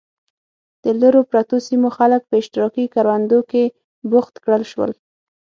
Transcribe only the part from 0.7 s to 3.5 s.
د لرو پرتو سیمو خلک په اشتراکي کروندو